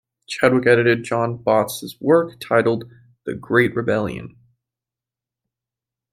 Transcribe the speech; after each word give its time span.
Chadwick 0.27 0.65
edited 0.65 1.03
John 1.03 1.37
Botts' 1.37 1.95
work 2.01 2.39
titled 2.39 2.85
"The 3.25 3.35
Great 3.35 3.75
Rebellion". 3.75 4.35